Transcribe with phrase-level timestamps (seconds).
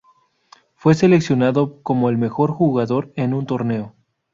[0.73, 3.93] Fue seleccionado como el mejor jugador en un torneo.